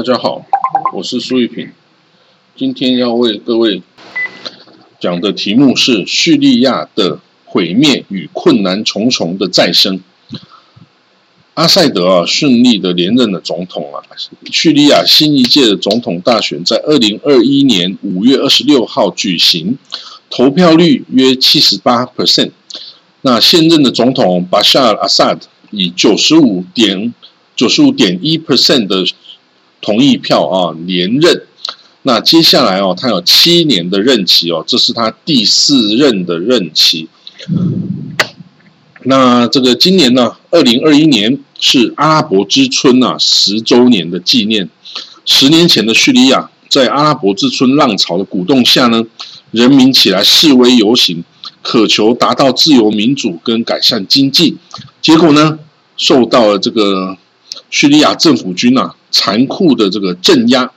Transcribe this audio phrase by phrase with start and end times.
[0.00, 0.46] 大家好，
[0.94, 1.72] 我是苏玉平。
[2.56, 3.82] 今天要为各位
[4.98, 10.00] 讲的题目是叙利亚的毁灭与困难重重的再生。
[11.52, 14.00] 阿塞德啊，顺利的连任了总统啊。
[14.50, 19.76] 叙利亚新一届的总统大选在二零二一年五月二十六号举行，
[20.30, 22.52] 投票率约七十八 percent。
[23.20, 27.12] 那现任的总统巴沙尔·阿萨德以九十五点
[27.54, 29.04] 九十五点一 percent 的
[29.80, 31.42] 同意票啊连任，
[32.02, 37.08] 那接下来哦，他有七年的任期哦，这是他第四任的任期。
[39.04, 44.68] 那这个今年呢，二零二一年是阿拉伯之春啊十周年的纪念。
[45.24, 49.04] 十年前的叙利亚，在阿拉伯之春浪潮的鼓动下呢，
[49.52, 51.24] 人民起来示威游行，
[51.62, 54.56] 渴求达到自由民主跟改善经济，
[55.00, 55.58] 结果呢，
[55.96, 57.16] 受到了这个
[57.70, 58.94] 叙利亚政府军啊。
[59.12, 60.70] 残酷的这个镇压，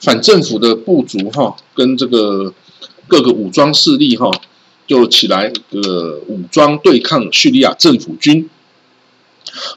[0.00, 2.54] 反政府的部族哈，跟这个
[3.06, 4.30] 各个武装势力哈，
[4.86, 8.48] 就起来这个武装对抗叙利亚政府军，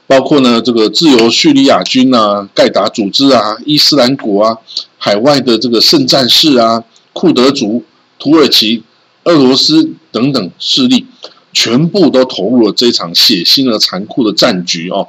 [0.06, 4.56] 包括呢这个自由叙利亚军啊、盖达组织啊、伊斯兰国啊、
[4.96, 7.84] 海外的这个圣战士啊、库德族、
[8.18, 8.82] 土耳其、
[9.24, 11.04] 俄罗斯等等势力，
[11.52, 15.08] 全部都投入了这场血腥而残酷的战局哦。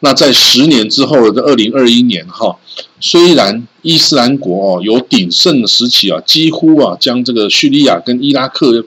[0.00, 2.56] 那在十年之后的二零二一年哈，
[3.00, 8.84] 虽然伊斯兰国哦有鼎盛的时期啊，几乎啊将这个叙利亚跟伊拉克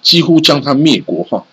[0.00, 1.44] 几乎将它灭国哈。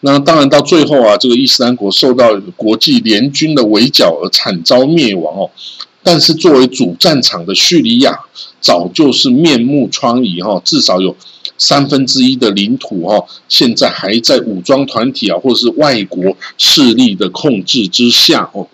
[0.00, 5.50] 那当然到最后啊，这个伊斯兰国受到国际联军的围剿而惨遭灭亡哦。
[6.02, 8.18] 但是作为主战场的叙利亚，
[8.60, 11.16] 早就是面目疮痍哈，至少有。
[11.58, 18.66] 三分之一的领土哈，现在还在武装团体啊，或者是外国势力的控制之下哦。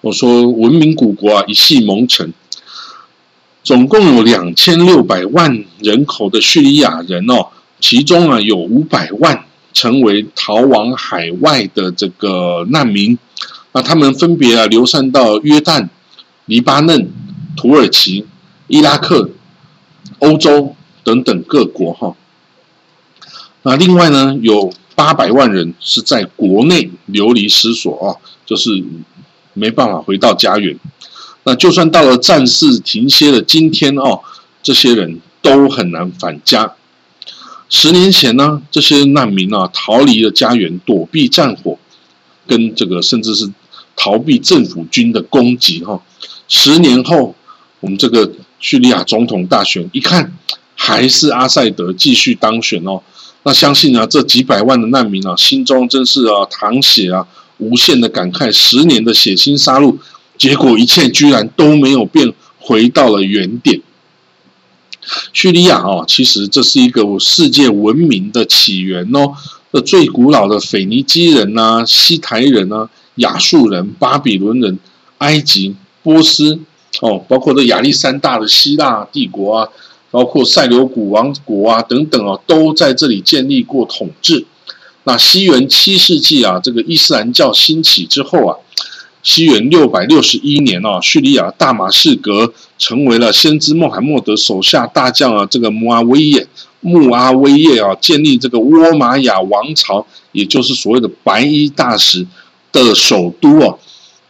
[0.00, 2.32] 我说文明古国啊，一系蒙尘。
[3.64, 7.48] 总共有两千六百万人口的叙利亚人哦，
[7.80, 9.44] 其中啊有五百万
[9.74, 13.18] 成为逃往海外的这个难民。
[13.72, 15.88] 那他们分别啊流散到约旦、
[16.46, 17.10] 黎巴嫩、
[17.56, 18.26] 土耳其、
[18.66, 19.30] 伊拉克、
[20.18, 20.74] 欧洲。
[21.04, 22.14] 等等各国哈，
[23.62, 28.12] 那另外呢，有八百万人是在国内流离失所啊，
[28.44, 28.84] 就是
[29.54, 30.78] 没办法回到家园。
[31.44, 34.20] 那就算到了战事停歇的今天哦，
[34.62, 36.74] 这些人都很难返家。
[37.70, 41.78] 十年前呢，这些难民啊逃离了家园，躲避战火，
[42.46, 43.50] 跟这个甚至是
[43.98, 46.00] 逃避政府军的攻击哈。
[46.46, 47.34] 十年后，
[47.80, 50.32] 我们这个叙利亚总统大选一看。
[50.80, 53.02] 还是阿塞德继续当选哦，
[53.42, 57.26] 那相信啊，这几百万的难民啊，心中真是啊淌血啊，
[57.58, 59.96] 无限的感慨，十年的血腥杀戮，
[60.38, 63.82] 结果一切居然都没有变，回到了原点。
[65.32, 69.32] 叙利亚哦，其实这是一个世界文明的起源哦，
[69.72, 74.78] 那最古老的腓尼基人呐、西台人啊、亚述人、巴比伦人、
[75.18, 76.58] 埃及、波斯
[77.00, 79.68] 哦，包括这亚历山大的希腊帝国啊。
[80.10, 84.46] 包括塞琉古王国啊等等啊，都在这里建立过统治。
[85.04, 88.56] 那西元七世纪啊，这个伊斯兰教兴起之后啊，
[89.22, 96.46] 西元六百六十一年啊，叙利亚大马士革成为了先知穆罕默德手下大将啊，这个穆阿威耶
[96.80, 102.26] 穆阿威耶啊，建立这个倭玛雅王朝，也就是所谓的白衣大使
[102.72, 103.74] 的首都啊。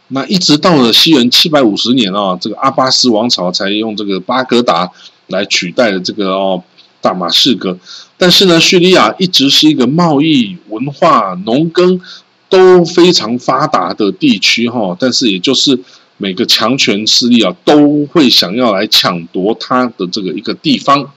[0.09, 4.91] 那一直到了西元七百五十年啊，这个阿巴斯王朝才用这个巴格达。
[5.31, 6.63] 来取代了这个哦，
[7.01, 7.77] 大马士革。
[8.17, 12.01] 但是呢，叙利亚一直是一个贸易、文化、农耕
[12.49, 14.97] 都非常发达的地区哈。
[14.99, 15.79] 但是，也就是
[16.17, 21.11] 每个强权势力啊，都会想要来抢夺它的这个一个地方。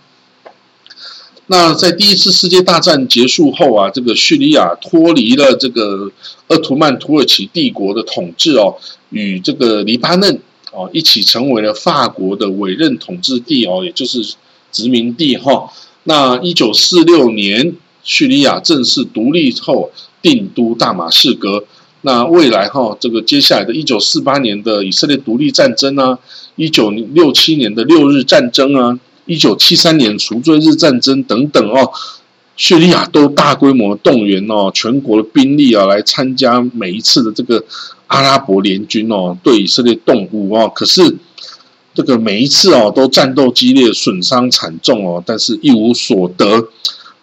[1.53, 6.11] 那在第一次世界大战结束后啊，这个叙利亚脱离了这个
[6.49, 8.75] 鄂图曼土耳其帝国的统治哦，
[9.11, 10.41] 与这个黎巴嫩。
[10.73, 14.37] 哦，一起成为了法国的委任统治地哦，也就是
[14.71, 15.71] 殖民地哈。
[16.05, 19.91] 那一九四六年，叙利亚正式独立后，
[20.23, 21.67] 定都大马士革。
[22.01, 26.19] 那未来哈，这个接下来的一九四八年的以色列独立战争啊，
[26.57, 31.91] 一九六七年的六日战争啊，一九七三年赎罪日战争等等哦，
[32.57, 37.65] 叙利亚都大规模动员哦，全国的兵力啊，来参加每一次的这个。
[38.09, 41.17] 阿拉伯联军哦，对以色列动武哦，可是
[41.95, 46.69] 这个每一次哦都战斗激烈，损伤惨重哦，但是一无所得。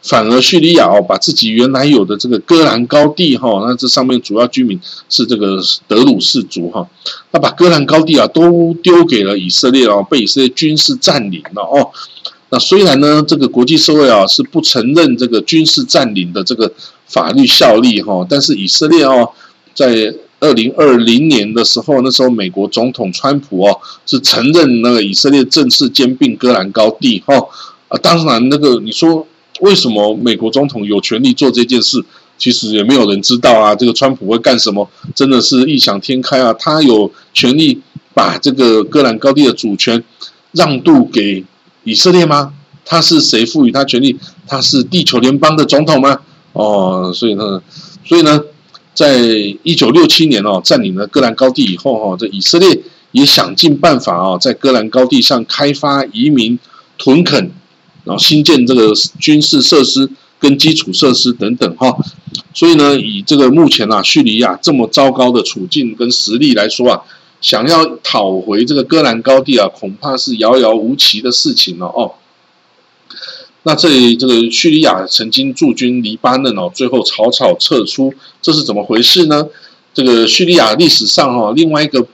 [0.02, 4.80] 反而叙利亚哦，把自己原来有的这个戈兰高地哈，那这上面主要居民
[5.10, 5.60] 是这个
[5.90, 6.88] 德鲁士族哈，
[7.32, 11.92] 那把戈兰高地啊都丢给了以色列哦，被以色列军事占领了哦。
[12.50, 16.72] 那虽然呢，这个国际社会啊是不承认这个军事占领的这个
[17.06, 19.30] 法律效力哈，但是以色列哦，
[19.76, 27.36] 在二零二零年的时候，那时候美国总统川普哦是承认那个以色列正式兼并戈兰高地哈
[27.90, 29.28] 啊，当然那个你说。
[29.60, 32.04] 为什么美国总统有权利做这件事？
[32.38, 33.76] 其实也没有人知道啊。
[33.76, 34.90] 这个川普会干什么？
[35.14, 36.54] 真的是异想天开啊！
[36.54, 37.82] 他有权利
[38.14, 40.02] 把这个戈兰高地的主权
[40.54, 41.44] 让渡给
[41.84, 42.54] 以色列吗？
[42.86, 44.18] 他是谁赋予他权利？
[44.48, 46.18] 他是地球联邦的总统吗？
[46.54, 47.62] 哦，所以呢，
[48.06, 48.42] 所以呢，
[48.94, 49.18] 在
[49.64, 56.58] 一九六七年哦，占领了戈兰高地以后哈，这以色列也想尽办法哦，在戈兰高地上开发移民
[56.98, 57.52] 屯垦。
[58.10, 60.10] 然后新建这个军事设施
[60.40, 61.96] 跟基础设施等等哈，
[62.56, 67.04] 所以呢，以这个目前啊叙利亚这么糟糕的处境跟实力来说啊，
[67.40, 72.14] 想要讨回这个戈兰高地啊，恐怕是遥遥无期的事情了哦。
[73.62, 78.12] 那这里这个叙利亚曾经驻军黎巴嫩哦，最后草草撤出，
[78.42, 79.46] 这是怎么回事呢？
[79.94, 82.08] 这个叙利亚历史上哈，另外一个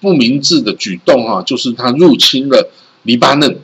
[0.00, 2.70] 不明智的举动哈，就是他入侵了
[3.02, 3.58] 黎巴嫩。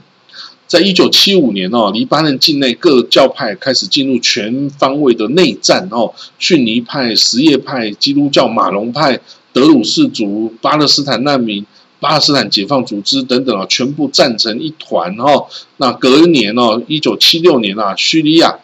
[0.68, 9.18] 在一九七五年哦，黎巴嫩境内各教派开始进入全方位的内战哦，逊尼派、什叶派、基督教马龙派、
[9.54, 11.64] 德鲁士族、巴勒斯坦难民、
[12.00, 15.46] 巴勒斯坦解放组织等等啊，全部战成一团哦。
[15.78, 18.58] 那隔一年哦，一九七六年啊，叙利亚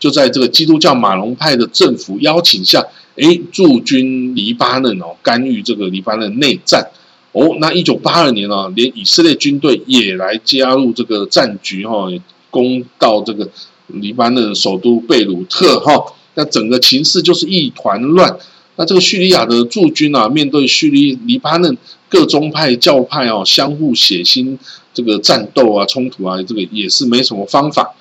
[0.00, 2.84] 就在这个基督教马龙派的政府邀请下，
[3.14, 6.90] 哎，驻军黎巴嫩哦，干预这个黎巴嫩内战。
[7.34, 12.06] 哦，那一九八二年啊，连以色列军队也来加入这个战局哈，
[12.48, 13.50] 攻到这个
[13.88, 18.38] 黎巴嫩首都贝鲁特哈，那整个情势就是一团乱。
[18.76, 21.76] 那这个叙利亚的驻军啊，面对叙利黎巴嫩
[22.08, 24.56] 各宗派教派哦，相互血腥
[24.92, 27.94] 这个战斗啊、冲突啊，这个也是没什么方法。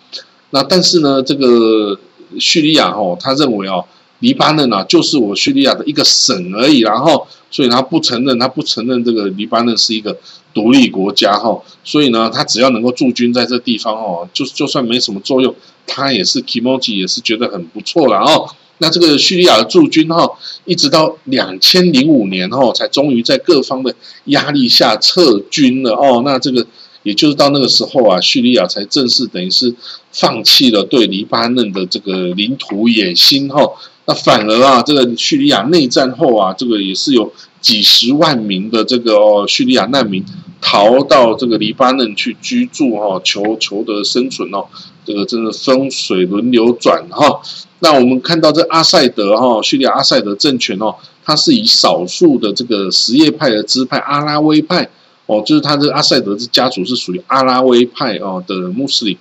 [0.51, 1.99] 那但是呢，这个
[2.37, 3.83] 叙利亚哈，他认为哦。
[4.23, 10.17] 黎巴嫩啊，就是我叙利亚的一个省而已，然后，所以他不承认，他不承认这个黎巴嫩是一个
[10.53, 15.53] 独立国家哈，所以呢，他只要能够驻军在这地方哦，就就算没什么作用，
[15.85, 18.49] 他也是 Kimoji 也是觉得很不错了哦。
[18.77, 20.25] 那这个叙利亚的驻军哈，
[20.63, 23.93] 一直到两千零五年哈，才终于在各方的
[24.27, 26.21] 压力下撤军了哦。
[26.23, 26.65] 那这个
[27.03, 29.75] 也就是到那个时候啊，叙利亚才正式等于是
[30.13, 33.69] 放弃了对黎巴嫩的这个领土野心哈。
[34.05, 40.23] 那反而啊，这个叙利亚内战后啊，这个也是有几十万名的这个哦叙利亚难民
[40.59, 44.65] 逃到这个黎巴嫩去居住哈，求求得生存哦。
[45.05, 47.41] 这个真的风水轮流转哈。
[47.79, 54.89] 那我们看到这阿塞德哈，叙利亚阿塞德政权哦，它是以少数的这个什叶派的支派阿拉维派
[55.25, 59.17] 哦，就是他这阿塞德这家族是属于阿拉维派哦的穆斯林。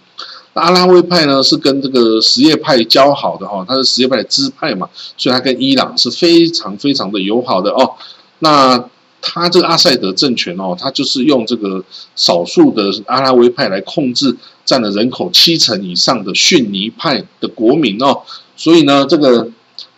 [0.55, 7.93] 阿拉维派呢是跟这个什叶派交好的哈，他是什叶派的支派嘛，所以他跟伊朗是非常非常的友好的哦。
[8.41, 8.83] 那
[9.21, 11.83] 他这个阿塞德政权哦，他就是用这个
[12.17, 18.21] 少数的阿拉维派来控制占了人口七成以上的逊尼派的国民哦，
[18.57, 19.49] 所以呢这个。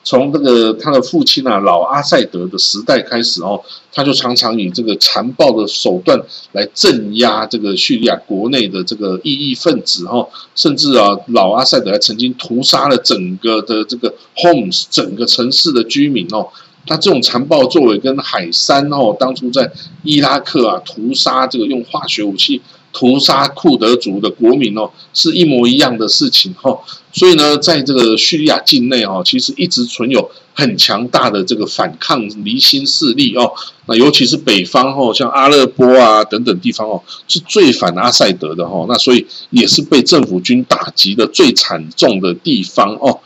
[0.05, 6.21] 从这个他的父亲啊老阿塞德的时代开始哦，他就常常以这个残暴的手段
[6.53, 16.49] 来镇压这个叙利亚国内的这个异议分子哈，甚至啊老阿塞德还曾经屠杀了整个的这个 Homes 整个城市的居民哦，
[16.87, 22.61] 他这种残暴作为跟海山哦当初在伊拉克啊屠杀这个用化学武器。
[22.95, 26.79] 屠杀库德族的国民哦，是一模一样的事情哈。
[27.13, 33.53] 所以呢，在这个叙利亚境内哦，其实一直存有很强大的这个反抗离心势力哦。
[33.87, 38.87] 那尤其是北方哦，像阿勒颇啊等等地方哦，是最反阿塞德的哈。
[38.89, 43.21] 那所以也是被政府军打击的最惨重的地方哦。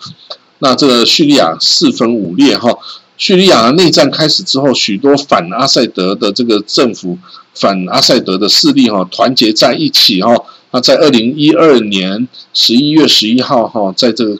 [0.58, 2.76] 那这个叙利亚四分五裂哈。
[3.18, 7.18] 叙利亚内战开始之后，许多反阿塞德的这个政府、
[7.52, 10.32] 反阿塞德的势力哈，团结在一起哈。
[10.70, 14.38] 那在二零一二年十一月十一号哈，在这个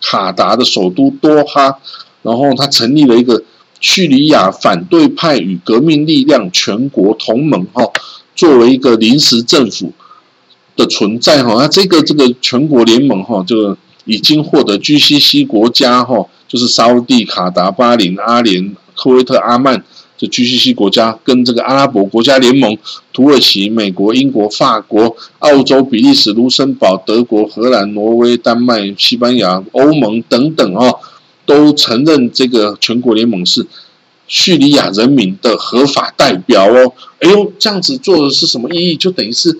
[0.00, 1.78] 卡达的首都多哈，
[2.22, 3.40] 然后他成立了一个
[3.80, 7.84] 叙利亚反对派与革命力量全国同盟哈，
[8.34, 9.92] 作为一个临时政府
[10.74, 11.54] 的存在哈。
[11.56, 16.26] 那这个这个全国联盟哈，就已经获得 GCC 国家哈。
[16.52, 19.82] 就是沙地、卡达、巴林、阿联、科威特、阿曼
[20.18, 22.76] 这 GCC 国家跟这个阿拉伯国家联盟，
[23.10, 30.98] 土耳其、美国、英国、法国、澳洲、比利时、卢森堡、德国、荷兰、挪威、丹麦、西班牙、欧盟等等哦，
[31.46, 33.66] 都承认这个全国联盟是
[34.28, 36.92] 叙利亚人民的合法代表哦。
[37.20, 38.96] 哎呦，这样子做的是什么意义？
[38.96, 39.58] 就等于是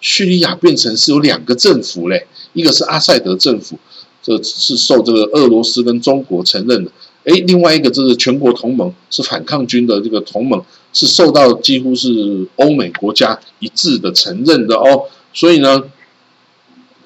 [0.00, 3.78] 叙利亚变成是有两个政府嘞，一个是阿塞德政府，
[4.24, 6.90] 这是受这个俄罗斯跟中国承认的。
[7.24, 10.62] 哎，另外一个就是全国同盟是反抗军的这个同盟，
[10.92, 15.04] 是受到几乎是欧美国家一致的承认的哦。
[15.32, 15.82] 所以呢，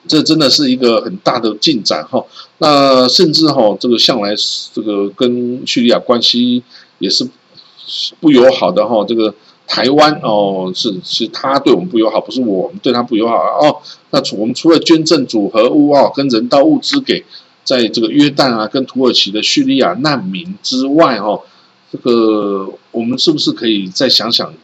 [0.06, 2.24] 这真的是一个很大的进展哈。
[2.58, 4.34] 那甚至哈，这个向来
[4.72, 6.62] 这个跟叙利亚关系
[6.98, 7.28] 也是
[8.20, 9.04] 不友好的哈。
[9.06, 9.32] 这个
[9.68, 13.76] 台湾哦，是是他对我们不友好，不是我们对他不友好哦。
[14.10, 17.24] 那除我们除了捐赠组合物啊，跟人道物资给。
[17.64, 21.42] 在这个约旦啊，跟土耳其的叙利亚难民之外，哦，
[21.92, 24.54] 这个我们是不是可以再想想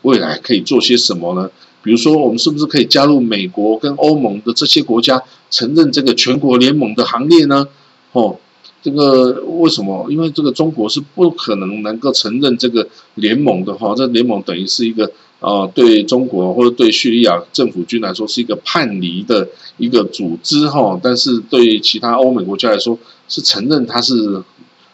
[0.00, 1.50] 未来可以做些什么呢？
[1.82, 7.68] 比如说，我们是不是可以加入美国跟欧盟的这些国家，承认这个全国联盟的行列呢？
[8.12, 8.38] 哦，
[8.84, 10.06] 这个为什么？
[10.08, 12.86] 因为这个中国是不可能能够承认这个
[13.16, 15.10] 联盟的哈，这联盟等于是一个。
[15.40, 22.98] 啊，对中国或者对叙利亚政府军来说是一个叛离的一个组织哈，但是对其他欧美国家来说
[23.28, 24.42] 是承认他是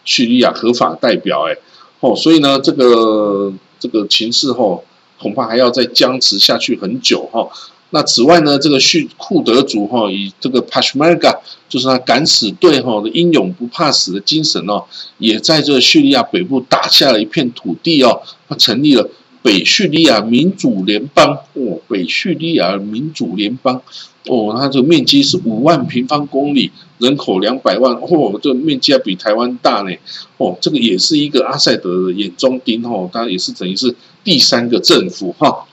[0.05, 1.57] 叙利亚合法代表哎，
[2.01, 4.81] 哦，所以呢，这个这个情势哈，
[5.21, 7.49] 恐怕还要再僵持下去很久哈。
[7.91, 14.85] 那此外呢，这个叙库德族哈，以这个 Peshmerga 就是他敢死队哈的英勇不怕死的精神哦，
[15.19, 19.09] 也在这叙利亚北部打下了一片土地哦，他成立了。
[19.43, 23.81] 北叙利亚民主联邦哦，北叙利亚民主联邦
[24.27, 29.91] 哦，它这个面积是五万平方公里，人口两百万哦，这面积要比台湾大呢
[30.37, 35.65] 哦，这个也是一个阿塞德的眼中钉哦，它也是等于是第三个政府哈。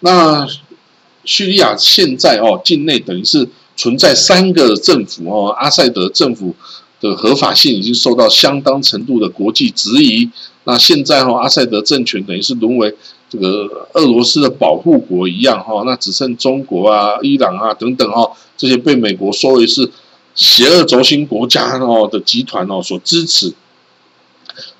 [0.00, 0.46] 那
[1.24, 6.54] 叙利亚现在哦，境内等于是存在三个政府哦，阿塞德政府
[7.00, 10.30] 的合法性已经受到相当程度的国际质疑。
[10.64, 12.94] 那现在哈，阿塞德政权等于是沦为
[13.28, 19.90] 这个俄罗斯的保护国一样哈，那只剩中国啊、伊朗啊等等哈，这些被美国说为是
[20.34, 23.52] 邪恶轴心国家哦的集团哦所支持。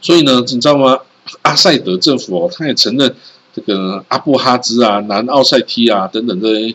[0.00, 0.98] 所以呢，你知道吗？
[1.42, 3.14] 阿塞德政府哦，他也承认
[3.54, 6.74] 这个阿布哈兹啊、南奥塞梯啊等等这些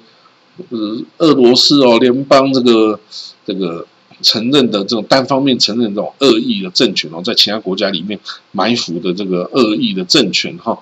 [0.69, 3.00] 呃俄罗斯哦联邦这个
[3.46, 3.86] 这个。
[4.19, 8.19] 承认的这种单方面承认这种恶意的政权哦，在其他国家里面
[8.51, 10.79] 埋伏的这个恶意的政权哈，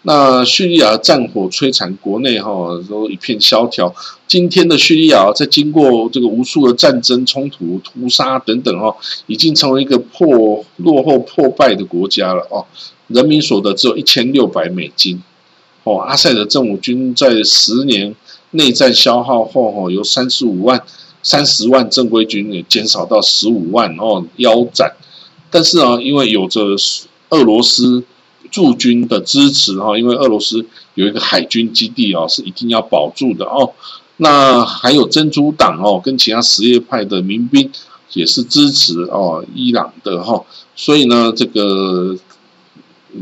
[0.00, 2.50] 那叙利亚战火摧残国内哈，
[2.88, 3.94] 都一片萧条。
[4.26, 12.64] 今天的叙利亚在经过这个无数的战争冲突、屠杀等等哈，已经成为一个破落后、破败的国家了哦。
[13.08, 15.22] 人民所得只有一千六百美金
[15.84, 15.98] 哦。
[16.00, 18.14] 阿塞德政府军在十年
[18.50, 20.82] 内战消耗后哈，有三十五万。
[21.26, 24.94] 三十万正规军也减少到十五万哦，腰斩。
[25.50, 26.60] 但是啊，因为有着
[27.30, 28.04] 俄罗斯
[28.50, 33.72] 驻军的支持哈，因为俄罗斯有一个海军基地哦，是一定要保住的哦。
[34.18, 37.70] 那还有珍珠党哦，跟其他什叶派的民兵
[38.12, 40.44] 也是支持哦伊朗的哈。
[40.76, 42.14] 所以呢，这个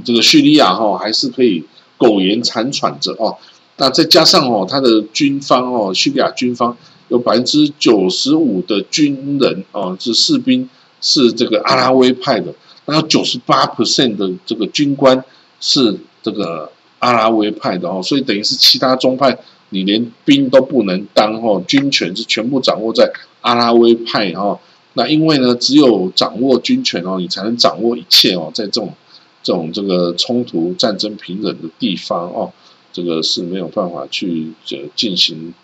[0.04, 1.64] 这个叙利亚哈还是可以
[1.96, 3.36] 苟延残喘着哦。
[3.76, 6.76] 那再加上哦，他的军方哦，叙利亚军方。
[7.08, 10.66] 有百分之九十五的军人哦，是士兵，
[11.02, 12.54] 是这个阿拉维派的，
[12.86, 15.22] 然后九十八 percent 的这个军官
[15.60, 19.36] 是这个阿拉维派的哦，所以等于是其他宗派
[19.68, 24.58] 你连兵都不能当哦，军权是全部掌握在阿拉维派哦。
[24.94, 28.94] 那因为呢，只有掌握军权哦，你才能掌握一切哦，在这种
[29.42, 32.52] 这种这个冲突战争平等的地方哦，
[32.92, 35.54] 这个是没有办法去呃进行。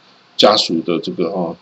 [0.41, 1.57] 家属的这个哦，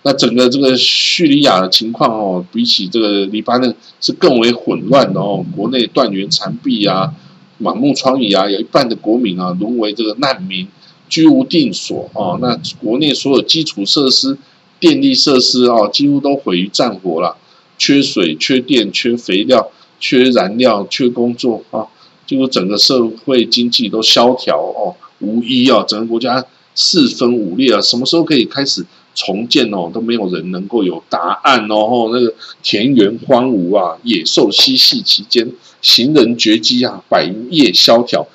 [0.00, 5.44] 那整个这个叙利亚的情况哦，比起这个黎巴嫩是更为混乱的哦。
[5.54, 7.12] 国内断垣残壁啊，
[7.58, 10.66] 满目疮痍啊，有一半的国民啊沦为这个难民，
[11.10, 12.38] 居无定所哦。
[12.40, 14.38] 那国内所有基础设施、
[14.80, 17.36] 电力设施哦，几乎都毁于战火了，
[17.76, 21.86] 缺水、缺电、缺肥料、缺燃料、缺工作啊，
[22.26, 26.44] 结果整个社会经济都萧条哦，无一啊，整个国家。
[26.80, 27.80] 四分五裂啊！
[27.80, 29.90] 什么时候可以开始重建哦？
[29.92, 32.10] 都没有人能够有答案哦。
[32.12, 35.50] 那个田园荒芜啊，野兽嬉戏其间，
[35.82, 38.28] 行人绝迹啊，百业萧条。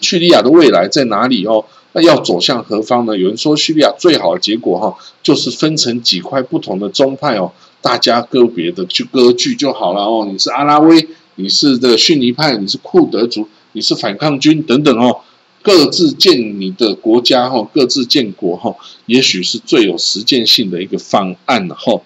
[0.00, 1.64] 叙利亚的未来在哪里哦？
[1.92, 3.16] 那要走向何方呢？
[3.16, 7.52] 有人说叙利亚最好的结果哈，就是分成几块不同的宗派哦，
[7.84, 10.26] 大家个别的去割据就好了哦。
[10.32, 15.20] 你是阿拉威，你是这个逊尼派，你是库德族，你是反抗军等等哦，
[15.60, 18.74] 各自建你的国家哦，各自建国哦，
[19.04, 22.00] 也许是最有实践性的一个方案哈。